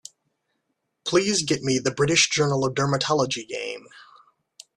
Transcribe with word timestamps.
Please 1.05 1.43
get 1.43 1.61
me 1.61 1.77
the 1.77 1.93
British 1.93 2.31
Journal 2.31 2.65
of 2.65 2.73
Dermatology 2.73 3.47
game. 3.47 3.85